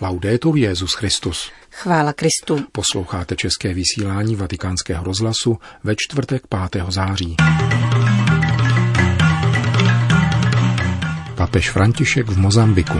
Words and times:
Laudetur 0.00 0.56
Jezus 0.56 0.94
Christus. 0.94 1.50
Chvála 1.70 2.12
Kristu. 2.12 2.66
Posloucháte 2.72 3.36
české 3.36 3.74
vysílání 3.74 4.36
Vatikánského 4.36 5.04
rozhlasu 5.04 5.58
ve 5.84 5.94
čtvrtek 5.96 6.42
5. 6.70 6.84
září. 6.88 7.36
Papež 11.34 11.70
František 11.70 12.26
v 12.26 12.38
Mozambiku. 12.38 12.98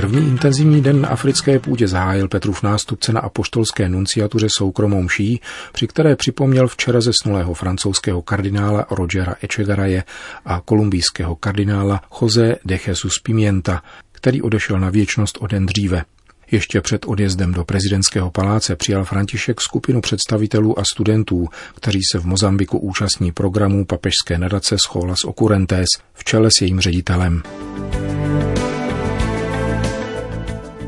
První 0.00 0.28
intenzivní 0.28 0.82
den 0.82 1.00
na 1.00 1.08
africké 1.08 1.58
půdě 1.58 1.88
zahájil 1.88 2.28
Petrův 2.28 2.62
nástupce 2.62 3.12
na 3.12 3.20
apoštolské 3.20 3.88
nunciatuře 3.88 4.46
soukromou 4.56 5.02
mší, 5.02 5.40
při 5.72 5.86
které 5.86 6.16
připomněl 6.16 6.68
včera 6.68 7.00
zesnulého 7.00 7.54
francouzského 7.54 8.22
kardinála 8.22 8.86
Rogera 8.90 9.34
Echegaraje 9.42 10.04
a 10.44 10.60
kolumbijského 10.60 11.36
kardinála 11.36 12.02
José 12.22 12.56
de 12.64 12.78
Jesus 12.86 13.18
Pimienta, 13.18 13.82
který 14.12 14.42
odešel 14.42 14.80
na 14.80 14.90
věčnost 14.90 15.38
o 15.40 15.46
den 15.46 15.66
dříve. 15.66 16.04
Ještě 16.50 16.80
před 16.80 17.04
odjezdem 17.06 17.52
do 17.52 17.64
prezidentského 17.64 18.30
paláce 18.30 18.76
přijal 18.76 19.04
František 19.04 19.60
skupinu 19.60 20.00
představitelů 20.00 20.78
a 20.78 20.82
studentů, 20.92 21.48
kteří 21.74 22.00
se 22.12 22.18
v 22.18 22.24
Mozambiku 22.24 22.78
účastní 22.78 23.32
programu 23.32 23.84
papežské 23.84 24.38
nadace 24.38 24.76
Scholas 24.86 25.24
Occurrentes 25.24 25.88
v 26.14 26.24
čele 26.24 26.48
s 26.58 26.60
jejím 26.60 26.80
ředitelem. 26.80 27.42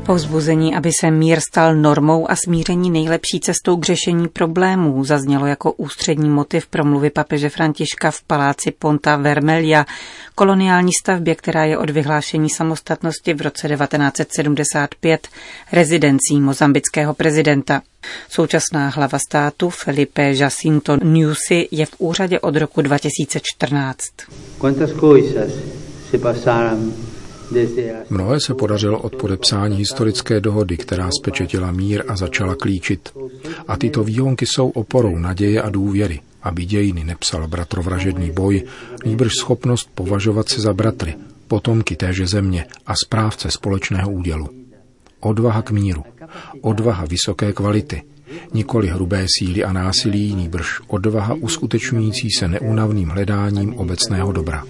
Povzbuzení, 0.05 0.75
aby 0.75 0.89
se 0.99 1.11
mír 1.11 1.39
stal 1.39 1.75
normou 1.75 2.31
a 2.31 2.35
smíření 2.35 2.89
nejlepší 2.89 3.39
cestou 3.39 3.77
k 3.77 3.85
řešení 3.85 4.27
problémů, 4.27 5.03
zaznělo 5.03 5.45
jako 5.45 5.71
ústřední 5.71 6.29
motiv 6.29 6.67
promluvy 6.67 7.09
papeže 7.09 7.49
Františka 7.49 8.11
v 8.11 8.21
paláci 8.21 8.71
Ponta 8.71 9.15
Vermelia, 9.15 9.85
koloniální 10.35 10.91
stavbě, 11.01 11.35
která 11.35 11.65
je 11.65 11.77
od 11.77 11.89
vyhlášení 11.89 12.49
samostatnosti 12.49 13.33
v 13.33 13.41
roce 13.41 13.67
1975 13.67 15.27
rezidencí 15.71 16.39
mozambického 16.39 17.13
prezidenta. 17.13 17.81
Současná 18.29 18.89
hlava 18.89 19.19
státu 19.27 19.69
Felipe 19.69 20.33
Jacinto 20.33 20.97
Newsy 21.03 21.67
je 21.71 21.85
v 21.85 21.95
úřadě 21.97 22.39
od 22.39 22.55
roku 22.55 22.81
2014. 22.81 24.03
Mnohé 28.09 28.39
se 28.39 28.53
podařilo 28.53 28.99
od 28.99 29.15
podepsání 29.15 29.77
historické 29.77 30.39
dohody, 30.39 30.77
která 30.77 31.09
spečetila 31.19 31.71
mír 31.71 32.03
a 32.07 32.15
začala 32.15 32.55
klíčit. 32.55 33.09
A 33.67 33.77
tyto 33.77 34.03
výhonky 34.03 34.45
jsou 34.45 34.69
oporou 34.69 35.17
naděje 35.17 35.61
a 35.61 35.69
důvěry, 35.69 36.19
aby 36.43 36.65
dějiny 36.65 37.03
nepsal 37.03 37.47
bratrovražedný 37.47 38.31
boj, 38.31 38.63
nýbrž 39.05 39.31
schopnost 39.39 39.89
považovat 39.95 40.49
se 40.49 40.61
za 40.61 40.73
bratry, 40.73 41.15
potomky 41.47 41.95
téže 41.95 42.27
země 42.27 42.65
a 42.87 42.93
správce 43.05 43.51
společného 43.51 44.11
údělu. 44.11 44.49
Odvaha 45.19 45.61
k 45.61 45.71
míru, 45.71 46.03
odvaha 46.61 47.05
vysoké 47.05 47.53
kvality, 47.53 48.01
nikoli 48.53 48.87
hrubé 48.87 49.25
síly 49.37 49.63
a 49.63 49.73
násilí, 49.73 50.35
nýbrž 50.35 50.79
odvaha 50.87 51.33
uskutečňující 51.33 52.31
se 52.39 52.47
neúnavným 52.47 53.09
hledáním 53.09 53.73
obecného 53.73 54.31
dobra. 54.31 54.63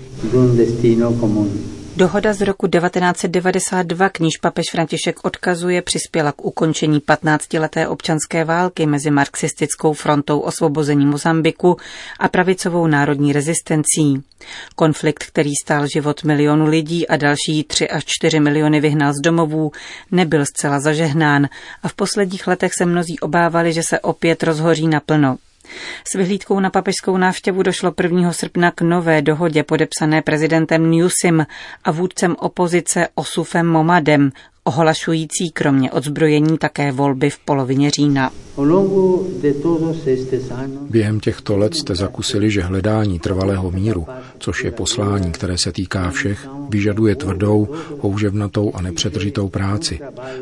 Dohoda 1.95 2.33
z 2.33 2.41
roku 2.41 2.67
1992, 2.67 4.09
k 4.09 4.19
níž 4.19 4.37
papež 4.37 4.65
František 4.71 5.25
odkazuje, 5.25 5.81
přispěla 5.81 6.31
k 6.31 6.45
ukončení 6.45 6.99
15-leté 6.99 7.87
občanské 7.87 8.45
války 8.45 8.85
mezi 8.85 9.11
marxistickou 9.11 9.93
frontou 9.93 10.39
osvobození 10.39 11.05
Mozambiku 11.05 11.77
a 12.19 12.27
pravicovou 12.27 12.87
národní 12.87 13.33
rezistencí. 13.33 14.23
Konflikt, 14.75 15.23
který 15.23 15.51
stál 15.63 15.87
život 15.87 16.23
milionu 16.23 16.65
lidí 16.65 17.07
a 17.07 17.17
další 17.17 17.63
3 17.63 17.89
až 17.89 18.03
4 18.05 18.39
miliony 18.39 18.81
vyhnal 18.81 19.13
z 19.13 19.21
domovů, 19.21 19.71
nebyl 20.11 20.45
zcela 20.45 20.79
zažehnán 20.79 21.49
a 21.83 21.87
v 21.87 21.93
posledních 21.93 22.47
letech 22.47 22.71
se 22.77 22.85
mnozí 22.85 23.19
obávali, 23.19 23.73
že 23.73 23.81
se 23.89 23.99
opět 23.99 24.43
rozhoří 24.43 24.87
naplno. 24.87 25.37
S 26.07 26.17
vyhlídkou 26.17 26.59
na 26.59 26.69
papežskou 26.69 27.17
návštěvu 27.17 27.63
došlo 27.63 27.93
1. 28.03 28.33
srpna 28.33 28.71
k 28.71 28.81
nové 28.81 29.21
dohodě 29.21 29.63
podepsané 29.63 30.21
prezidentem 30.21 30.91
Newsim 30.91 31.45
a 31.83 31.91
vůdcem 31.91 32.35
opozice 32.39 33.07
Osufem 33.15 33.67
Momadem, 33.67 34.31
ohlašující 34.63 35.51
kromě 35.53 35.91
odzbrojení 35.91 36.57
také 36.57 36.91
volby 36.91 37.29
v 37.29 37.39
polovině 37.39 37.91
října. 37.91 38.31
Během 40.89 41.19
těchto 41.19 41.57
let 41.57 41.75
jste 41.75 41.95
zakusili, 41.95 42.51
že 42.51 42.61
hledání 42.61 43.19
trvalého 43.19 43.71
míru, 43.71 44.07
což 44.39 44.63
je 44.63 44.71
poslání, 44.71 45.31
které 45.31 45.57
se 45.57 45.71
týká 45.71 46.09
všech, 46.11 46.47
vyžaduje 46.69 47.15
tvrdou, 47.15 47.67
houževnatou 47.99 48.71
a 48.75 48.81
nepřetržitou 48.81 49.49
práci, 49.49 49.99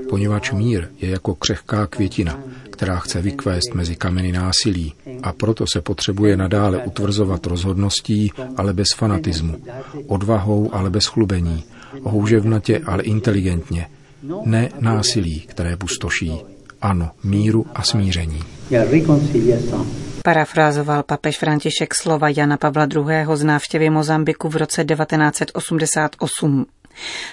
poněvadž 0.09 0.51
mír 0.51 0.87
je 1.01 1.09
jako 1.09 1.35
křehká 1.35 1.87
květina, 1.87 2.39
která 2.81 2.99
chce 2.99 3.21
vykvést 3.21 3.73
mezi 3.73 3.95
kameny 3.95 4.31
násilí 4.31 4.93
a 5.23 5.31
proto 5.31 5.65
se 5.73 5.81
potřebuje 5.81 6.37
nadále 6.37 6.77
utvrzovat 6.77 7.45
rozhodností, 7.45 8.31
ale 8.57 8.73
bez 8.73 8.87
fanatismu, 8.95 9.55
odvahou, 10.07 10.69
ale 10.73 10.89
bez 10.89 11.05
chlubení, 11.05 11.63
houževnatě, 12.03 12.81
ale 12.85 13.03
inteligentně, 13.03 13.87
ne 14.45 14.69
násilí, 14.79 15.39
které 15.39 15.77
pustoší, 15.77 16.31
ano, 16.81 17.11
míru 17.23 17.65
a 17.75 17.83
smíření. 17.83 18.43
Parafrázoval 20.23 21.03
papež 21.03 21.37
František 21.37 21.95
slova 21.95 22.29
Jana 22.29 22.57
Pavla 22.57 22.87
II. 22.95 23.25
z 23.33 23.43
návštěvy 23.43 23.89
Mozambiku 23.89 24.49
v 24.49 24.55
roce 24.55 24.85
1988. 24.85 26.65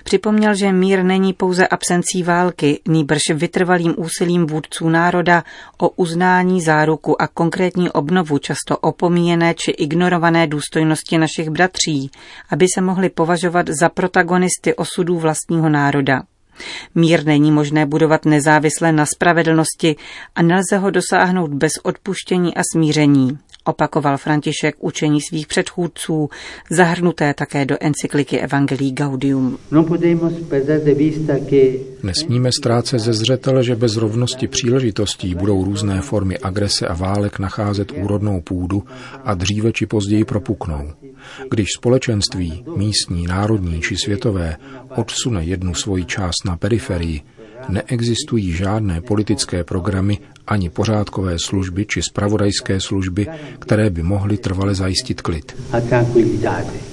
Připomněl, 0.05 0.55
že 0.55 0.73
mír 0.73 1.03
není 1.03 1.33
pouze 1.33 1.69
absencí 1.69 2.23
války, 2.23 2.81
nýbrž 2.89 3.23
vytrvalým 3.35 3.95
úsilím 3.97 4.47
vůdců 4.47 4.89
národa 4.89 5.45
o 5.79 5.89
uznání 5.89 6.63
záruku 6.63 7.23
a 7.23 7.27
konkrétní 7.27 7.91
obnovu 7.91 8.39
často 8.39 8.79
opomíjené 8.79 9.55
či 9.55 9.71
ignorované 9.71 10.47
důstojnosti 10.47 11.19
našich 11.19 11.51
bratří, 11.51 12.11
aby 12.51 12.67
se 12.75 12.81
mohli 12.81 13.11
považovat 13.11 13.67
za 13.81 13.89
protagonisty 13.89 14.75
osudů 14.75 15.19
vlastního 15.19 15.69
národa. 15.69 16.23
Mír 16.95 17.27
není 17.27 17.51
možné 17.51 17.87
budovat 17.87 18.25
nezávisle 18.25 18.93
na 18.93 19.07
spravedlnosti 19.07 19.97
a 20.35 20.43
nelze 20.43 20.79
ho 20.79 20.91
dosáhnout 20.91 21.55
bez 21.55 21.73
odpuštění 21.83 22.55
a 22.55 22.61
smíření 22.73 23.39
opakoval 23.69 24.17
František 24.17 24.75
učení 24.79 25.21
svých 25.21 25.47
předchůdců, 25.47 26.29
zahrnuté 26.71 27.34
také 27.34 27.65
do 27.65 27.77
encykliky 27.81 28.41
Evangelii 28.41 28.93
Gaudium. 28.93 29.59
Nesmíme 32.03 32.51
ztrácet 32.53 33.01
ze 33.01 33.12
zřetele, 33.12 33.65
že 33.65 33.77
bez 33.77 33.97
rovnosti 33.97 34.49
příležitostí 34.49 35.34
budou 35.34 35.65
různé 35.65 36.01
formy 36.01 36.39
agrese 36.39 36.87
a 36.87 36.95
válek 36.95 37.39
nacházet 37.39 37.93
úrodnou 37.93 38.41
půdu 38.41 38.84
a 39.25 39.34
dříve 39.34 39.73
či 39.73 39.87
později 39.87 40.25
propuknou. 40.25 40.93
Když 41.50 41.67
společenství, 41.79 42.65
místní, 42.77 43.27
národní 43.27 43.81
či 43.81 43.97
světové, 43.97 44.56
odsune 44.97 45.45
jednu 45.45 45.75
svoji 45.75 46.05
část 46.05 46.45
na 46.45 46.56
periferii, 46.56 47.23
neexistují 47.69 48.53
žádné 48.53 49.01
politické 49.01 49.65
programy 49.65 50.19
ani 50.49 50.71
pořádkové 50.71 51.37
služby 51.45 51.87
či 51.87 52.03
spravodajské 52.03 52.81
služby, 52.81 53.27
které 53.59 53.91
by 53.91 54.03
mohly 54.03 54.37
trvale 54.37 54.75
zajistit 54.75 55.23
klid. 55.23 55.56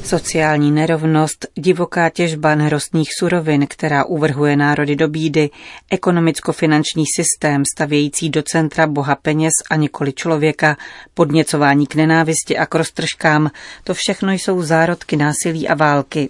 Sociální 0.03 0.71
nerovnost, 0.71 1.45
divoká 1.55 2.09
těžba 2.09 2.55
nerostných 2.55 3.09
surovin, 3.19 3.67
která 3.69 4.05
uvrhuje 4.05 4.55
národy 4.55 4.95
do 4.95 5.07
bídy, 5.07 5.49
ekonomicko-finanční 5.91 7.03
systém 7.15 7.63
stavějící 7.75 8.29
do 8.29 8.43
centra 8.43 8.87
boha 8.87 9.15
peněz 9.15 9.53
a 9.69 9.75
nikoli 9.75 10.13
člověka, 10.13 10.77
podněcování 11.13 11.87
k 11.87 11.95
nenávisti 11.95 12.57
a 12.57 12.65
k 12.65 12.75
roztržkám, 12.75 13.51
to 13.83 13.93
všechno 13.93 14.31
jsou 14.31 14.61
zárodky 14.61 15.17
násilí 15.17 15.67
a 15.67 15.75
války. 15.75 16.29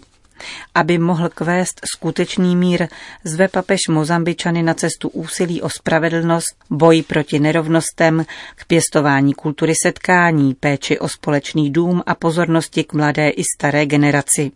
Aby 0.76 0.98
mohl 0.98 1.30
kvést 1.30 1.82
skutečný 1.96 2.56
mír, 2.56 2.88
zve 3.24 3.48
papež 3.48 3.80
Mozambičany 3.90 4.64
na 4.64 4.74
cestu 4.74 5.10
úsilí 5.10 5.62
o 5.62 5.70
spravedlnost, 5.70 6.56
boj 6.70 7.02
proti 7.02 7.40
nerovnostem, 7.40 8.26
k 8.56 8.66
pěstování 8.66 9.34
kultury 9.34 9.74
setkání, 9.84 10.54
péči 10.54 11.00
o 11.00 11.10
společný 11.10 11.72
dům 11.72 12.04
a 12.06 12.16
pozornosti 12.16 12.84
k 12.84 12.94
mladé 12.94 13.30
i 13.30 13.44
staré 13.56 13.86
generaci. 13.86 14.52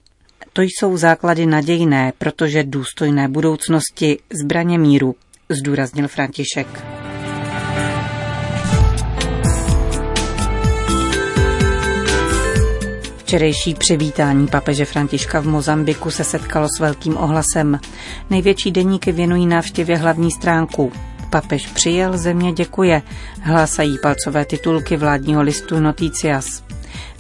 To 0.54 0.62
jsou 0.62 0.98
základy 0.98 1.46
nadějné, 1.46 2.14
protože 2.18 2.64
důstojné 2.64 3.28
budoucnosti 3.28 4.20
zbraně 4.42 4.78
míru, 4.80 5.16
zdůraznil 5.50 6.08
František. 6.08 6.99
Včerejší 13.30 13.74
přivítání 13.74 14.48
papeže 14.48 14.86
Františka 14.86 15.40
v 15.40 15.46
Mozambiku 15.46 16.12
se 16.12 16.24
setkalo 16.24 16.68
s 16.78 16.80
velkým 16.80 17.18
ohlasem. 17.18 17.80
Největší 18.30 18.72
deníky 18.72 19.12
věnují 19.12 19.46
návštěvě 19.46 19.98
hlavní 19.98 20.32
stránku. 20.32 20.92
Papež 21.30 21.68
přijel, 21.68 22.18
země 22.18 22.54
děkuje, 22.54 23.02
hlásají 23.42 23.98
palcové 24.02 24.46
titulky 24.46 24.98
vládního 24.98 25.42
listu 25.42 25.80
Noticias. 25.80 26.64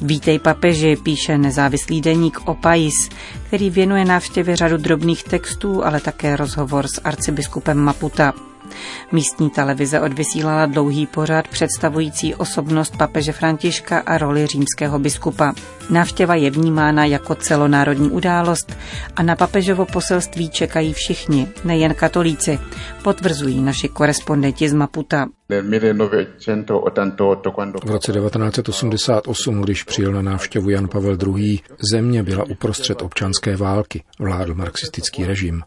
Vítej 0.01 0.39
papeži, 0.39 0.97
píše 1.03 1.38
nezávislý 1.38 2.01
deník 2.01 2.39
Opais, 2.45 2.94
který 3.47 3.69
věnuje 3.69 4.06
návštěvě 4.06 4.56
řadu 4.56 4.77
drobných 4.77 5.23
textů, 5.23 5.85
ale 5.85 6.00
také 6.00 6.35
rozhovor 6.35 6.88
s 6.88 7.01
arcibiskupem 7.03 7.77
Maputa. 7.77 8.33
Místní 9.12 9.50
televize 9.50 10.01
odvysílala 10.01 10.66
dlouhý 10.66 11.07
pořad 11.07 11.48
představující 11.48 12.36
osobnost 12.36 12.98
papeže 12.98 13.31
Františka 13.31 14.00
a 14.00 14.18
roli 14.18 14.48
římského 14.48 15.00
biskupa. 15.00 15.54
Návštěva 15.89 16.36
je 16.36 16.51
vnímána 16.51 17.06
jako 17.06 17.36
celonárodní 17.36 18.10
událost 18.10 18.77
a 19.16 19.24
na 19.24 19.36
papežovo 19.36 19.86
poselství 19.86 20.50
čekají 20.50 20.94
všichni, 20.94 21.48
nejen 21.63 21.94
katolíci, 21.94 22.60
potvrzují 23.04 23.62
naši 23.62 23.89
korespondenti 23.89 24.69
z 24.69 24.74
Maputa. 24.74 25.27
V 27.86 27.92
roce 27.92 28.13
1988, 28.13 29.62
když 29.62 29.83
přijel 29.83 30.12
na 30.12 30.21
návštěvu 30.21 30.69
Jan 30.69 30.88
Pavel 30.88 31.18
II., 31.27 31.60
země 31.92 32.24
byla 32.24 32.44
uprostřed 32.44 33.01
občanské 33.01 33.56
války, 33.56 34.04
vládl 34.19 34.56
marxistický 34.56 35.25
režim. 35.25 35.62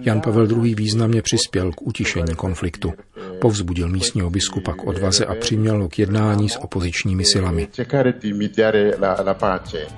Jan 0.00 0.20
Pavel 0.20 0.64
II. 0.64 0.74
významně 0.74 1.22
přispěl 1.22 1.72
k 1.72 1.82
utišení 1.82 2.34
konfliktu. 2.34 2.92
Povzbudil 3.40 3.88
místního 3.88 4.30
biskupa 4.30 4.72
k 4.72 4.86
odvaze 4.86 5.26
a 5.26 5.34
přiměl 5.34 5.88
k 5.88 5.98
jednání 5.98 6.48
s 6.48 6.56
opozičními 6.56 7.24
silami. 7.24 7.68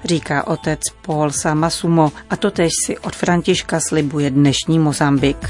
Říká 0.04 0.46
otec 0.46 0.80
Paul 1.06 1.30
Samasumo 1.30 2.12
a 2.30 2.36
totež 2.36 2.72
si 2.86 2.98
od 2.98 3.16
Františka 3.16 3.80
slibuje 3.80 4.30
dnešní 4.30 4.78
Mozambik. 4.78 5.48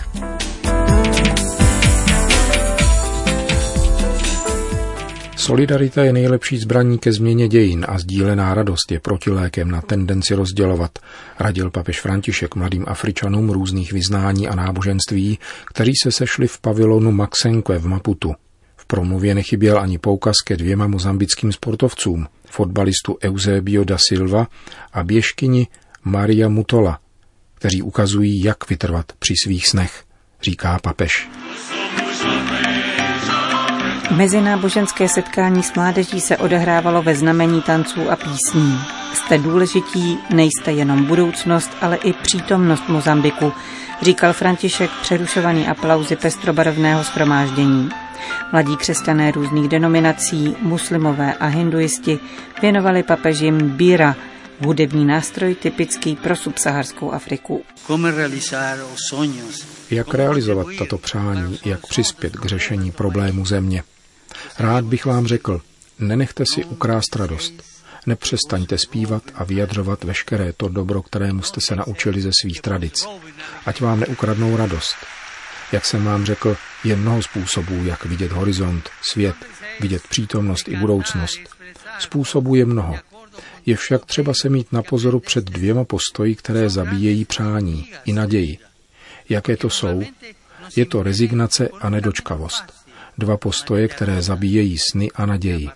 Solidarita 5.48 6.04
je 6.04 6.12
nejlepší 6.12 6.58
zbraní 6.58 6.98
ke 6.98 7.12
změně 7.12 7.48
dějin 7.48 7.86
a 7.88 7.98
sdílená 7.98 8.54
radost 8.54 8.92
je 8.92 9.00
protilékem 9.00 9.70
na 9.70 9.80
tendenci 9.80 10.34
rozdělovat, 10.34 10.98
radil 11.38 11.70
papež 11.70 12.00
František 12.00 12.54
mladým 12.54 12.84
Afričanům 12.88 13.50
různých 13.50 13.92
vyznání 13.92 14.48
a 14.48 14.54
náboženství, 14.54 15.38
kteří 15.66 15.92
se 16.02 16.12
sešli 16.12 16.46
v 16.46 16.60
pavilonu 16.60 17.12
Maxenque 17.12 17.78
v 17.78 17.86
Maputu. 17.86 18.34
V 18.76 18.86
promluvě 18.86 19.34
nechyběl 19.34 19.80
ani 19.80 19.98
poukaz 19.98 20.34
ke 20.44 20.56
dvěma 20.56 20.86
mozambickým 20.86 21.52
sportovcům, 21.52 22.26
fotbalistu 22.44 23.18
Eusebio 23.24 23.84
da 23.84 23.96
Silva 24.08 24.46
a 24.92 25.04
běžkyni 25.04 25.66
Maria 26.04 26.48
Mutola, 26.48 26.98
kteří 27.54 27.82
ukazují, 27.82 28.42
jak 28.42 28.70
vytrvat 28.70 29.12
při 29.18 29.34
svých 29.44 29.68
snech, 29.68 30.04
říká 30.42 30.78
papež. 30.82 31.28
Mezináboženské 34.10 35.08
setkání 35.08 35.62
s 35.62 35.75
mládeží 35.75 36.20
se 36.20 36.37
odehrávalo 36.37 37.02
ve 37.02 37.16
znamení 37.16 37.62
tanců 37.62 38.10
a 38.10 38.16
písní. 38.16 38.78
Jste 39.14 39.38
důležití, 39.38 40.19
nejste 40.31 40.72
jenom 40.72 41.05
budoucnost, 41.05 41.70
ale 41.81 41.96
i 41.96 42.12
přítomnost 42.12 42.88
Mozambiku, 42.88 43.52
říkal 44.02 44.32
František 44.32 44.90
přerušovaný 45.02 45.66
aplauzy 45.66 46.16
pestrobarevného 46.16 47.05
schromáždění. 47.05 47.88
Mladí 48.52 48.76
křesťané 48.76 49.31
různých 49.31 49.69
denominací, 49.69 50.56
muslimové 50.60 51.34
a 51.34 51.46
hinduisti 51.46 52.19
věnovali 52.62 53.02
papeži 53.02 53.50
Mbira, 53.50 54.16
hudební 54.64 55.05
nástroj 55.05 55.55
typický 55.55 56.16
pro 56.16 56.37
subsaharskou 56.37 57.12
Afriku. 57.12 57.64
Jak 59.90 60.14
realizovat 60.14 60.66
tato 60.78 60.99
přání, 60.99 61.58
jak 61.64 61.87
přispět 61.87 62.37
k 62.37 62.44
řešení 62.44 62.90
problému 62.90 63.46
země? 63.46 63.82
Rád 64.58 64.85
bych 64.85 65.05
vám 65.05 65.26
řekl, 65.26 65.61
nenechte 65.99 66.44
si 66.55 66.64
ukrást 66.64 67.17
radost. 67.17 67.52
Nepřestaňte 68.06 68.79
zpívat 68.79 69.23
a 69.35 69.44
vyjadřovat 69.44 70.05
veškeré 70.05 70.52
to 70.52 70.69
dobro, 70.69 71.02
kterému 71.02 71.43
jste 71.43 71.61
se 71.61 71.76
naučili 71.76 72.23
ze 72.23 72.31
svých 72.40 72.61
tradic. 72.61 73.06
Ať 73.67 73.81
vám 73.81 74.00
neukradnou 74.00 74.56
radost. 74.56 74.96
Jak 75.73 75.85
jsem 75.85 76.05
vám 76.05 76.25
řekl, 76.25 76.56
je 76.85 76.96
mnoho 76.96 77.23
způsobů, 77.23 77.85
jak 77.85 78.05
vidět 78.05 78.32
horizont, 78.32 78.90
svět, 79.02 79.37
vidět 79.81 80.02
přítomnost 80.08 80.69
i 80.69 80.76
budoucnost. 80.76 81.41
Způsobů 81.99 82.55
je 82.55 82.67
mnoho. 82.67 82.99
Je 83.67 83.76
však 83.76 84.06
třeba 84.06 84.34
se 84.34 84.49
mít 84.49 84.73
na 84.73 84.82
pozoru 84.82 85.20
před 85.20 85.44
dvěma 85.44 85.84
postoji, 85.84 86.34
které 86.34 86.70
zabíjejí 86.70 87.25
přání 87.25 87.91
i 88.05 88.12
naději. 88.12 88.58
Jaké 89.29 89.56
to 89.56 89.70
jsou? 89.70 90.02
Je 90.76 90.87
to 90.87 91.02
rezignace 91.02 91.69
a 91.81 91.91
nedočkavost. 91.91 92.77
Dva 93.19 93.37
postoje, 93.37 93.88
které 93.88 94.23
zabíjejí 94.23 94.79
sny 94.79 95.11
a 95.15 95.26
naději. 95.26 95.69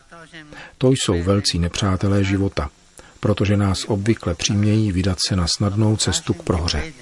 To 0.79 0.91
jsou 0.91 1.23
velcí 1.23 1.59
nepřátelé 1.59 2.25
života, 2.25 2.71
protože 3.21 3.57
nás 3.57 3.85
obvykle 3.85 4.35
přimějí 4.35 4.93
vydat 4.93 5.19
se 5.29 5.37
na 5.37 5.47
snadnou 5.47 5.97
cestu 5.97 6.35
k 6.35 6.43
prohře. 6.43 6.93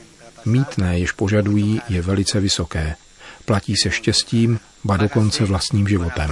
Mítné, 0.44 0.98
jež 0.98 1.12
požadují, 1.12 1.80
je 1.88 2.02
velice 2.02 2.40
vysoké. 2.40 2.96
Platí 3.44 3.74
se 3.82 3.90
štěstím, 3.90 4.60
ba 4.84 4.96
dokonce 4.96 5.44
vlastním 5.44 5.88
životem. 5.88 6.30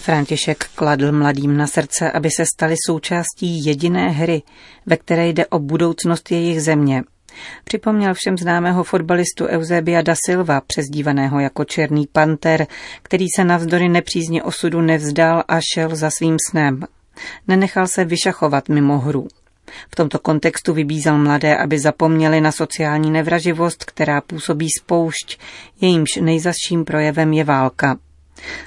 František 0.00 0.70
kladl 0.74 1.12
mladým 1.12 1.56
na 1.56 1.66
srdce, 1.66 2.12
aby 2.12 2.30
se 2.30 2.44
stali 2.54 2.74
součástí 2.86 3.64
jediné 3.64 4.08
hry, 4.10 4.42
ve 4.86 4.96
které 4.96 5.28
jde 5.28 5.46
o 5.46 5.58
budoucnost 5.58 6.30
jejich 6.30 6.62
země 6.62 7.02
Připomněl 7.64 8.14
všem 8.14 8.38
známého 8.38 8.84
fotbalistu 8.84 9.46
Eusebia 9.46 10.02
da 10.02 10.14
Silva, 10.26 10.60
přezdívaného 10.60 11.40
jako 11.40 11.64
Černý 11.64 12.06
panter, 12.12 12.66
který 13.02 13.26
se 13.36 13.44
navzdory 13.44 13.88
nepřízně 13.88 14.42
osudu 14.42 14.80
nevzdal 14.80 15.44
a 15.48 15.58
šel 15.74 15.96
za 15.96 16.10
svým 16.10 16.36
snem. 16.50 16.82
Nenechal 17.48 17.86
se 17.86 18.04
vyšachovat 18.04 18.68
mimo 18.68 18.98
hru. 18.98 19.28
V 19.90 19.96
tomto 19.96 20.18
kontextu 20.18 20.74
vybízel 20.74 21.18
mladé, 21.18 21.56
aby 21.56 21.78
zapomněli 21.78 22.40
na 22.40 22.52
sociální 22.52 23.10
nevraživost, 23.10 23.84
která 23.84 24.20
působí 24.20 24.68
spoušť, 24.78 25.40
jejímž 25.80 26.16
nejzasším 26.20 26.84
projevem 26.84 27.32
je 27.32 27.44
válka. 27.44 27.98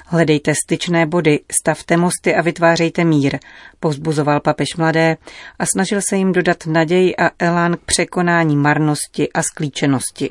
Hledejte 0.06 0.52
styčné 0.64 1.06
body, 1.06 1.40
stavte 1.60 1.96
mosty 1.96 2.34
a 2.34 2.42
vytvářejte 2.42 3.04
mír, 3.04 3.38
povzbuzoval 3.80 4.40
papež 4.40 4.76
mladé 4.76 5.16
a 5.58 5.64
snažil 5.74 6.00
se 6.08 6.16
jim 6.16 6.32
dodat 6.32 6.66
naději 6.66 7.16
a 7.16 7.30
elán 7.38 7.76
k 7.76 7.80
překonání 7.80 8.56
marnosti 8.56 9.32
a 9.32 9.42
sklíčenosti. 9.42 10.30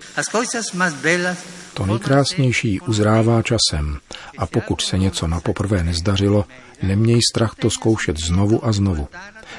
To 1.74 1.86
nejkrásnější 1.86 2.80
uzrává 2.82 3.42
časem 3.42 3.98
a 4.38 4.46
pokud 4.46 4.82
se 4.82 4.98
něco 4.98 5.28
na 5.28 5.40
poprvé 5.40 5.84
nezdařilo, 5.84 6.46
neměj 6.84 7.20
strach 7.32 7.56
to 7.56 7.70
zkoušet 7.70 8.18
znovu 8.18 8.66
a 8.66 8.72
znovu. 8.72 9.08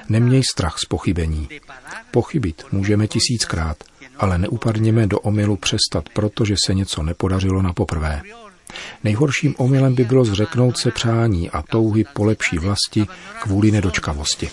Neměj 0.09 0.43
strach 0.51 0.79
z 0.79 0.85
pochybení. 0.85 1.49
Pochybit 2.11 2.63
můžeme 2.73 3.07
tisíckrát, 3.07 3.77
ale 4.17 4.39
neupadněme 4.39 5.07
do 5.07 5.21
omylu 5.21 5.57
přestat, 5.57 6.09
protože 6.13 6.55
se 6.67 6.75
něco 6.75 7.03
nepodařilo 7.03 7.63
na 7.63 7.73
poprvé. 7.73 8.23
Nejhorším 9.05 9.55
omylem 9.59 9.95
by 9.95 10.05
bylo 10.05 10.25
zřeknout 10.25 10.79
se 10.79 10.91
přání 10.91 11.51
a 11.51 11.63
touhy 11.63 12.05
po 12.15 12.25
lepší 12.25 12.59
vlasti 12.59 13.07
kvůli 13.43 13.71
nedočkavosti. 13.71 14.51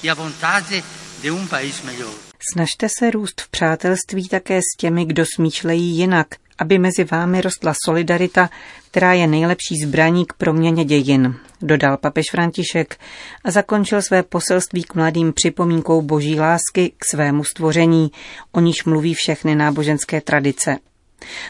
Snažte 2.54 2.88
se 3.00 3.12
růst 3.12 3.42
v 3.42 3.50
přátelství 3.50 4.28
také 4.28 4.60
s 4.60 4.78
těmi, 4.78 5.06
kdo 5.06 5.24
smýšlejí 5.36 5.98
jinak, 5.98 6.28
aby 6.60 6.80
mezi 6.80 7.04
vámi 7.04 7.42
rostla 7.42 7.74
solidarita, 7.86 8.50
která 8.92 9.14
je 9.14 9.28
nejlepší 9.28 9.76
zbraní 9.86 10.26
k 10.26 10.34
proměně 10.34 10.86
dějin, 10.86 11.36
dodal 11.62 11.98
papež 11.98 12.26
František 12.32 13.00
a 13.44 13.52
zakončil 13.52 14.02
své 14.02 14.24
poselství 14.24 14.84
k 14.84 14.96
mladým 14.96 15.34
připomínkou 15.34 16.02
boží 16.02 16.40
lásky 16.40 16.92
k 16.98 17.06
svému 17.06 17.44
stvoření, 17.44 18.12
o 18.52 18.60
níž 18.60 18.84
mluví 18.86 19.14
všechny 19.14 19.56
náboženské 19.56 20.22
tradice. 20.22 20.78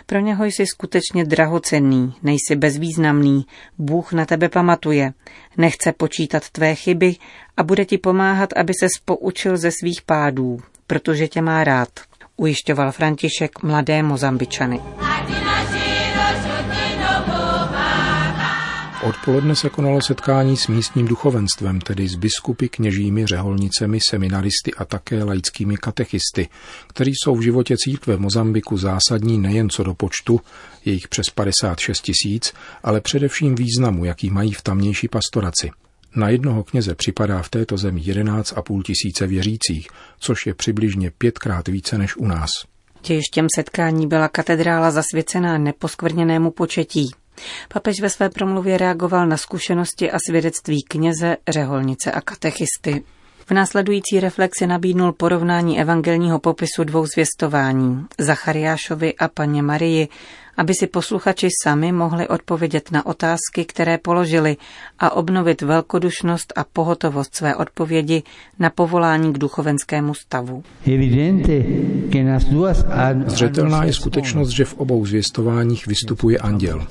Pro 0.05 0.19
něho 0.19 0.45
jsi 0.45 0.65
skutečně 0.65 1.25
drahocenný, 1.25 2.13
nejsi 2.23 2.55
bezvýznamný, 2.55 3.45
Bůh 3.77 4.13
na 4.13 4.25
tebe 4.25 4.49
pamatuje, 4.49 5.13
nechce 5.57 5.91
počítat 5.91 6.49
tvé 6.49 6.75
chyby 6.75 7.15
a 7.57 7.63
bude 7.63 7.85
ti 7.85 7.97
pomáhat, 7.97 8.49
aby 8.55 8.73
se 8.73 8.87
poučil 9.05 9.57
ze 9.57 9.71
svých 9.71 10.01
pádů, 10.01 10.59
protože 10.87 11.27
tě 11.27 11.41
má 11.41 11.63
rád, 11.63 11.89
ujišťoval 12.37 12.91
František 12.91 13.63
mladé 13.63 14.03
Mozambičany. 14.03 14.79
Odpoledne 19.07 19.55
se 19.55 19.69
konalo 19.69 20.01
setkání 20.01 20.57
s 20.57 20.67
místním 20.67 21.07
duchovenstvem, 21.07 21.81
tedy 21.81 22.07
s 22.07 22.15
biskupy, 22.15 22.67
kněžími, 22.67 23.25
řeholnicemi, 23.25 23.99
seminaristy 24.09 24.73
a 24.73 24.85
také 24.85 25.23
laickými 25.23 25.77
katechisty, 25.77 26.49
kteří 26.87 27.11
jsou 27.11 27.35
v 27.35 27.41
životě 27.41 27.75
církve 27.77 28.15
v 28.15 28.19
Mozambiku 28.19 28.77
zásadní 28.77 29.37
nejen 29.37 29.69
co 29.69 29.83
do 29.83 29.93
počtu, 29.93 30.41
jejich 30.85 31.07
přes 31.07 31.29
56 31.29 32.01
tisíc, 32.01 32.53
ale 32.83 33.01
především 33.01 33.55
významu, 33.55 34.05
jaký 34.05 34.29
mají 34.29 34.51
v 34.51 34.61
tamnější 34.61 35.07
pastoraci. 35.07 35.71
Na 36.15 36.29
jednoho 36.29 36.63
kněze 36.63 36.95
připadá 36.95 37.41
v 37.41 37.49
této 37.49 37.77
zemi 37.77 38.01
11,5 38.01 38.81
tisíce 38.81 39.27
věřících, 39.27 39.87
což 40.19 40.45
je 40.45 40.53
přibližně 40.53 41.11
pětkrát 41.17 41.67
více 41.67 41.97
než 41.97 42.17
u 42.17 42.27
nás. 42.27 42.49
Těžištěm 43.01 43.47
setkání 43.55 44.07
byla 44.07 44.27
katedrála 44.27 44.91
zasvěcená 44.91 45.57
neposkvrněnému 45.57 46.51
početí. 46.51 47.11
Papež 47.73 48.01
ve 48.01 48.09
své 48.09 48.29
promluvě 48.29 48.77
reagoval 48.77 49.27
na 49.27 49.37
zkušenosti 49.37 50.11
a 50.11 50.17
svědectví 50.29 50.83
kněze, 50.83 51.37
řeholnice 51.49 52.11
a 52.11 52.21
katechisty. 52.21 53.03
V 53.45 53.51
následující 53.51 54.19
reflexi 54.19 54.67
nabídnul 54.67 55.13
porovnání 55.13 55.79
evangelního 55.79 56.39
popisu 56.39 56.83
dvou 56.83 57.05
zvěstování, 57.05 58.05
Zachariášovi 58.17 59.15
a 59.15 59.27
paně 59.27 59.61
Marii, 59.61 60.07
aby 60.57 60.73
si 60.73 60.87
posluchači 60.87 61.47
sami 61.63 61.91
mohli 61.91 62.27
odpovědět 62.27 62.91
na 62.91 63.05
otázky, 63.05 63.65
které 63.65 63.97
položili 63.97 64.57
a 64.99 65.11
obnovit 65.11 65.61
velkodušnost 65.61 66.53
a 66.55 66.63
pohotovost 66.63 67.35
své 67.35 67.55
odpovědi 67.55 68.23
na 68.59 68.69
povolání 68.69 69.33
k 69.33 69.37
duchovenskému 69.37 70.13
stavu. 70.13 70.63
Zřetelná 73.25 73.83
je 73.83 73.93
skutečnost, 73.93 74.49
že 74.49 74.65
v 74.65 74.73
obou 74.73 75.05
zvěstováních 75.05 75.87
vystupuje 75.87 76.37
anděl. 76.37 76.87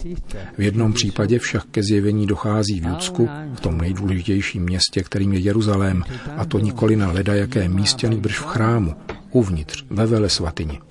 V 0.58 0.62
jednom 0.62 0.92
případě 0.92 1.38
však 1.38 1.64
ke 1.70 1.82
zjevení 1.82 2.26
dochází 2.26 2.80
v 2.80 2.86
Judsku, 2.86 3.28
v 3.54 3.60
tom 3.60 3.78
nejdůležitějším 3.78 4.62
městě, 4.62 5.02
kterým 5.02 5.32
je 5.32 5.38
Jeruzalém, 5.38 6.02
a 6.36 6.44
to 6.44 6.58
nikoli 6.58 6.96
na 6.96 7.12
ledajaké 7.12 7.68
místě, 7.68 8.08
nýbrž 8.08 8.38
v 8.38 8.44
chrámu, 8.44 8.94
uvnitř, 9.30 9.84
ve 9.90 10.06
vele 10.06 10.28
svatyni. 10.28 10.85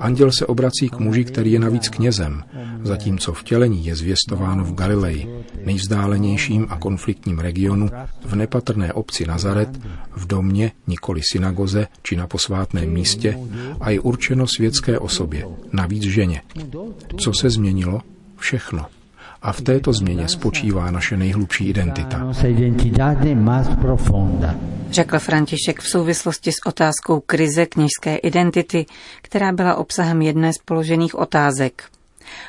Anděl 0.00 0.32
se 0.32 0.46
obrací 0.46 0.88
k 0.88 0.98
muži, 0.98 1.24
který 1.24 1.52
je 1.52 1.58
navíc 1.58 1.88
knězem, 1.88 2.44
zatímco 2.82 3.32
vtělení 3.32 3.86
je 3.86 3.96
zvěstováno 3.96 4.64
v 4.64 4.74
Galileji, 4.74 5.44
nejvzdálenějším 5.64 6.66
a 6.70 6.76
konfliktním 6.76 7.38
regionu, 7.38 7.90
v 8.24 8.34
nepatrné 8.34 8.92
obci 8.92 9.26
Nazaret, 9.26 9.80
v 10.16 10.26
domě, 10.26 10.72
nikoli 10.86 11.20
synagoze 11.32 11.86
či 12.02 12.16
na 12.16 12.26
posvátném 12.26 12.90
místě 12.90 13.38
a 13.80 13.90
je 13.90 14.00
určeno 14.00 14.46
světské 14.46 14.98
osobě, 14.98 15.44
navíc 15.72 16.02
ženě. 16.02 16.42
Co 17.20 17.32
se 17.40 17.50
změnilo? 17.50 18.00
Všechno. 18.36 18.86
A 19.42 19.52
v 19.52 19.60
této 19.60 19.92
změně 19.92 20.28
spočívá 20.28 20.90
naše 20.90 21.16
nejhlubší 21.16 21.68
identita. 21.68 22.32
Řekl 24.90 25.18
František 25.18 25.80
v 25.80 25.88
souvislosti 25.88 26.52
s 26.52 26.66
otázkou 26.66 27.20
krize 27.20 27.66
kněžské 27.66 28.16
identity, 28.16 28.86
která 29.22 29.52
byla 29.52 29.74
obsahem 29.74 30.22
jedné 30.22 30.52
z 30.52 30.58
položených 30.64 31.14
otázek. 31.14 31.82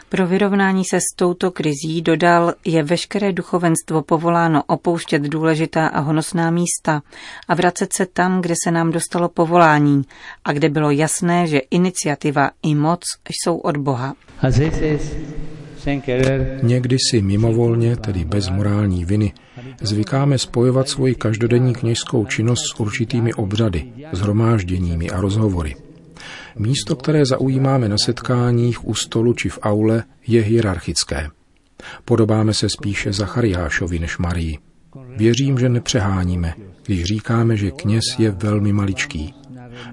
Pro 0.10 0.28
vyrovnání 0.28 0.84
se 0.86 0.98
s 0.98 1.16
touto 1.16 1.52
krizí 1.52 2.02
dodal, 2.02 2.54
je 2.66 2.84
veškeré 2.84 3.34
duchovenstvo 3.34 4.02
povoláno 4.02 4.64
opouštět 4.68 5.22
důležitá 5.22 5.88
a 5.88 6.00
honosná 6.00 6.52
místa 6.52 7.02
a 7.48 7.56
vracet 7.56 7.94
se 7.94 8.06
tam, 8.06 8.42
kde 8.42 8.54
se 8.64 8.72
nám 8.72 8.92
dostalo 8.92 9.30
povolání 9.30 10.04
a 10.46 10.54
kde 10.54 10.70
bylo 10.70 10.92
jasné, 10.92 11.48
že 11.48 11.60
iniciativa 11.72 12.50
i 12.64 12.76
moc 12.76 13.02
jsou 13.30 13.58
od 13.58 13.78
Boha. 13.78 14.14
Někdy 16.64 16.98
si 17.12 17.22
mimovolně, 17.22 17.96
tedy 17.96 18.26
bez 18.26 18.50
morální 18.50 19.06
viny, 19.06 19.34
zvykáme 19.82 20.38
spojovat 20.38 20.90
svoji 20.90 21.16
každodenní 21.16 21.74
kněžskou 21.74 22.26
činnost 22.26 22.60
s 22.60 22.80
určitými 22.80 23.34
obřady, 23.34 23.92
zhromážděními 24.12 25.10
a 25.10 25.22
rozhovory. 25.22 25.76
Místo, 26.56 26.96
které 26.96 27.26
zaujímáme 27.26 27.90
na 27.90 27.96
setkáních, 28.06 28.88
u 28.88 28.96
stolu 28.96 29.34
či 29.34 29.50
v 29.50 29.60
aule, 29.62 30.04
je 30.28 30.42
hierarchické. 30.42 31.30
Podobáme 32.06 32.54
se 32.54 32.70
spíše 32.70 33.14
Zachariášovi 33.14 34.00
než 34.00 34.18
Marii. 34.18 34.58
Věřím, 35.18 35.60
že 35.60 35.70
nepřeháníme, 35.70 36.54
když 36.86 37.04
říkáme, 37.04 37.58
že 37.58 37.72
kněz 37.72 38.04
je 38.18 38.32
velmi 38.32 38.74
maličký. 38.74 39.34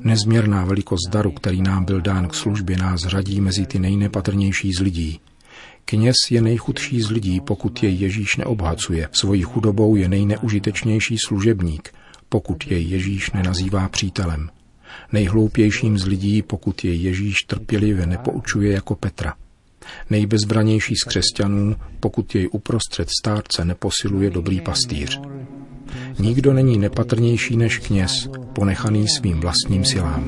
Nezměrná 0.05 0.65
velikost 0.65 1.09
daru, 1.11 1.31
který 1.31 1.63
nám 1.63 1.85
byl 1.85 2.01
dán 2.01 2.29
k 2.29 2.35
službě, 2.35 2.77
nás 2.79 3.01
řadí 3.01 3.41
mezi 3.41 3.67
ty 3.67 3.79
nejnepatrnější 3.79 4.73
z 4.73 4.81
lidí. 4.81 5.21
Kněz 5.89 6.17
je 6.31 6.43
nejchudší 6.43 7.01
z 7.01 7.11
lidí, 7.11 7.41
pokud 7.41 7.83
jej 7.83 7.95
Ježíš 7.95 8.37
neobhacuje. 8.37 9.09
Svojí 9.13 9.43
chudobou 9.43 9.97
je 9.97 10.09
nejneužitečnější 10.09 11.17
služebník, 11.27 11.95
pokud 12.29 12.67
jej 12.67 12.85
Ježíš 12.89 13.31
nenazývá 13.31 13.89
přítelem. 13.89 14.51
Nejhloupějším 15.13 15.99
z 15.99 16.07
lidí, 16.07 16.43
pokud 16.43 16.85
jej 16.85 17.03
Ježíš 17.03 17.35
trpělivě 17.47 18.07
nepoučuje 18.07 18.73
jako 18.73 18.95
Petra. 18.95 19.35
Nejbezbranější 20.11 20.95
z 20.97 21.05
křesťanů, 21.05 21.77
pokud 22.01 22.35
jej 22.35 22.49
uprostřed 22.53 23.09
stárce 23.21 23.65
neposiluje 23.65 24.31
dobrý 24.31 24.61
pastýř. 24.61 25.21
Nikdo 26.19 26.53
není 26.53 26.79
nepatrnější 26.79 27.57
než 27.57 27.79
kněz, 27.79 28.29
ponechaný 28.53 29.09
svým 29.09 29.41
vlastním 29.41 29.85
silám. 29.85 30.25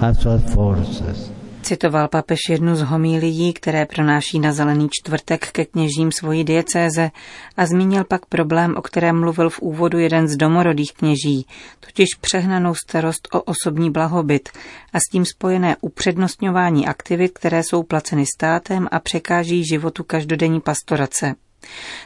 Citoval 1.68 2.08
papež 2.08 2.38
jednu 2.48 2.76
z 2.76 2.82
homílií, 2.82 3.52
které 3.52 3.86
pronáší 3.86 4.38
na 4.38 4.52
Zelený 4.52 4.88
čtvrtek 4.90 5.52
ke 5.52 5.64
kněžím 5.64 6.12
svojí 6.12 6.44
diecéze 6.44 7.10
a 7.56 7.66
zmínil 7.66 8.04
pak 8.04 8.26
problém, 8.26 8.74
o 8.76 8.82
kterém 8.82 9.20
mluvil 9.20 9.50
v 9.50 9.60
úvodu 9.60 9.98
jeden 9.98 10.28
z 10.28 10.36
domorodých 10.36 10.92
kněží, 10.92 11.46
totiž 11.80 12.08
přehnanou 12.20 12.74
starost 12.74 13.28
o 13.32 13.42
osobní 13.42 13.90
blahobyt 13.90 14.48
a 14.92 14.98
s 14.98 15.02
tím 15.12 15.24
spojené 15.24 15.76
upřednostňování 15.80 16.86
aktivit, 16.86 17.38
které 17.38 17.62
jsou 17.62 17.82
placeny 17.82 18.24
státem 18.36 18.88
a 18.90 19.00
překáží 19.00 19.64
životu 19.64 20.04
každodenní 20.04 20.60
pastorace. 20.60 21.34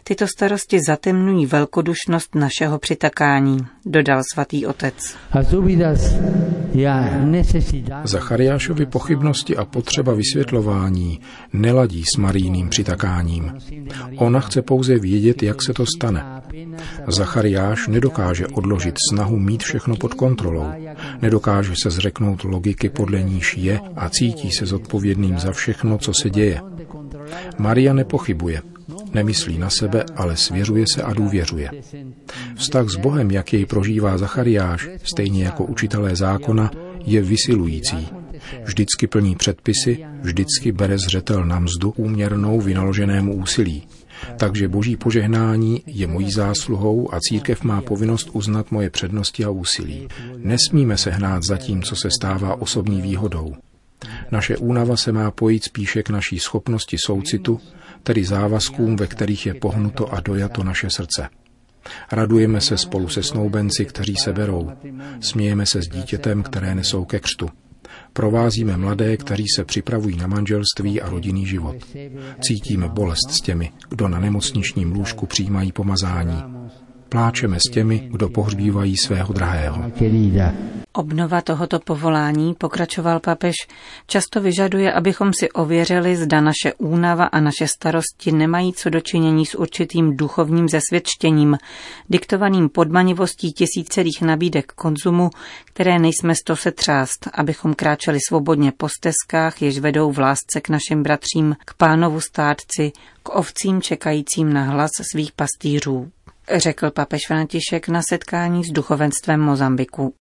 Tyto 0.05 0.27
starosti 0.27 0.79
zatemnují 0.87 1.47
velkodušnost 1.47 2.35
našeho 2.35 2.79
přitakání, 2.79 3.59
dodal 3.87 4.23
svatý 4.33 4.67
otec. 4.67 4.95
Zachariášovi 8.05 8.87
pochybnosti 8.87 9.57
a 9.57 9.65
potřeba 9.65 10.15
vysvětlování 10.15 11.21
neladí 11.53 12.03
s 12.15 12.19
marijným 12.19 12.69
přitakáním. 12.69 13.53
Ona 14.17 14.41
chce 14.41 14.63
pouze 14.63 14.99
vědět, 14.99 15.43
jak 15.43 15.63
se 15.63 15.73
to 15.73 15.85
stane. 15.97 16.43
Zachariáš 17.07 17.89
nedokáže 17.89 18.47
odložit 18.47 18.95
snahu 19.11 19.39
mít 19.39 19.63
všechno 19.63 19.97
pod 19.97 20.15
kontrolou. 20.15 20.67
Nedokáže 21.23 21.75
se 21.83 21.91
zřeknout 21.91 22.45
logiky, 22.45 22.89
podle 22.89 23.23
níž 23.23 23.57
je 23.57 23.81
a 23.97 24.09
cítí 24.09 24.51
se 24.51 24.67
zodpovědným 24.67 25.39
za 25.39 25.53
všechno, 25.53 25.99
co 25.99 26.13
se 26.23 26.31
děje. 26.31 26.61
Maria 27.59 27.93
nepochybuje. 27.93 28.63
Nemyslí 29.15 29.59
na 29.59 29.71
sebe, 29.71 30.05
ale 30.17 30.37
svěřuje 30.37 30.85
se 30.95 31.03
a 31.03 31.13
důvěřuje. 31.13 31.71
Vztah 32.57 32.89
s 32.89 32.97
Bohem, 32.97 33.31
jak 33.31 33.53
jej 33.53 33.67
prožívá 33.67 34.19
Zachariáš, 34.19 34.89
stejně 35.03 35.45
jako 35.45 35.65
učitelé 35.65 36.17
zákona, 36.17 36.71
je 37.05 37.23
vysilující. 37.23 38.09
Vždycky 38.65 39.07
plní 39.07 39.37
předpisy, 39.37 40.05
vždycky 40.21 40.73
bere 40.73 40.99
zřetel 40.99 41.45
na 41.45 41.59
mzdu 41.59 41.91
úměrnou 41.97 42.61
vynaloženému 42.61 43.37
úsilí. 43.37 43.83
Takže 44.37 44.69
boží 44.69 44.97
požehnání 44.97 45.83
je 45.87 46.07
mojí 46.07 46.31
zásluhou 46.31 47.15
a 47.15 47.21
církev 47.21 47.63
má 47.63 47.83
povinnost 47.83 48.31
uznat 48.33 48.71
moje 48.71 48.91
přednosti 48.91 49.45
a 49.45 49.51
úsilí. 49.51 50.09
Nesmíme 50.37 50.97
se 50.97 51.11
hnát 51.11 51.43
za 51.43 51.57
tím, 51.57 51.83
co 51.83 51.97
se 51.97 52.09
stává 52.11 52.61
osobní 52.61 53.03
výhodou. 53.03 53.55
Naše 54.31 54.57
únava 54.57 54.97
se 54.97 55.13
má 55.13 55.31
pojít 55.31 55.65
spíše 55.65 56.03
k 56.03 56.11
naší 56.11 56.39
schopnosti 56.39 56.97
soucitu, 57.07 57.61
tedy 58.03 58.25
závazkům, 58.25 58.97
ve 58.97 59.07
kterých 59.07 59.47
je 59.47 59.55
pohnuto 59.55 60.15
a 60.15 60.21
dojato 60.21 60.65
naše 60.65 60.91
srdce. 60.91 61.29
Radujeme 62.13 62.61
se 62.61 62.79
spolu 62.79 63.09
se 63.09 63.23
snoubenci, 63.23 63.85
kteří 63.85 64.17
se 64.17 64.33
berou. 64.33 64.71
Smějeme 65.21 65.67
se 65.67 65.83
s 65.83 65.89
dítětem, 65.89 66.43
které 66.43 66.75
nesou 66.75 67.05
ke 67.05 67.21
křtu. 67.21 67.49
Provázíme 68.13 68.77
mladé, 68.77 69.17
kteří 69.17 69.45
se 69.57 69.65
připravují 69.65 70.17
na 70.17 70.27
manželství 70.27 71.01
a 71.01 71.09
rodinný 71.09 71.47
život. 71.47 71.77
Cítíme 72.41 72.89
bolest 72.89 73.31
s 73.31 73.41
těmi, 73.41 73.73
kdo 73.89 74.09
na 74.09 74.19
nemocničním 74.19 74.93
lůžku 74.93 75.27
přijímají 75.27 75.73
pomazání. 75.73 76.43
Pláčeme 77.13 77.59
s 77.61 77.71
těmi, 77.71 78.09
kdo 78.13 78.29
pohřbívají 78.29 78.97
svého 78.97 79.33
drahého. 79.33 79.93
Obnova 80.93 81.41
tohoto 81.41 81.79
povolání, 81.79 82.55
pokračoval 82.55 83.21
papež, 83.21 83.55
často 84.07 84.41
vyžaduje, 84.41 84.93
abychom 84.93 85.31
si 85.41 85.51
ověřili, 85.51 86.17
zda 86.17 86.41
naše 86.41 86.75
únava 86.79 87.25
a 87.25 87.41
naše 87.41 87.69
starosti 87.69 88.33
nemají 88.33 88.73
co 88.73 88.91
dočinění 88.91 89.47
s 89.47 89.55
určitým 89.55 90.17
duchovním 90.17 90.69
zesvědčením, 90.69 91.59
diktovaným 92.11 92.69
podmanivostí 92.69 93.53
tisícerých 93.53 94.23
nabídek 94.23 94.73
konzumu, 94.73 95.31
které 95.65 95.99
nejsme 95.99 96.35
sto 96.35 96.57
se 96.57 96.73
třást, 96.73 97.29
abychom 97.33 97.75
kráčeli 97.75 98.19
svobodně 98.29 98.73
po 98.77 98.89
stezkách, 98.89 99.63
jež 99.63 99.79
vedou 99.79 100.13
v 100.13 100.19
lásce 100.19 100.61
k 100.63 100.69
našim 100.69 101.03
bratřím, 101.03 101.57
k 101.65 101.75
pánovu 101.75 102.21
státci, 102.21 102.93
k 103.23 103.37
ovcím 103.37 103.83
čekajícím 103.83 104.53
na 104.53 104.65
hlas 104.65 104.91
svých 105.13 105.33
pastýřů 105.33 106.11
řekl 106.57 106.91
papež 106.91 107.21
František 107.29 107.89
na 107.89 108.01
setkání 108.11 108.65
s 108.65 108.71
duchovenstvem 108.71 109.41
Mozambiku. 109.41 110.15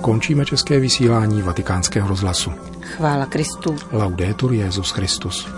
Končíme 0.00 0.44
české 0.44 0.80
vysílání 0.80 1.42
vatikánského 1.42 2.08
rozhlasu. 2.08 2.52
Chvála 2.80 3.26
Kristu. 3.26 3.76
Laudetur 3.92 4.52
Jezus 4.52 4.90
Christus. 4.90 5.48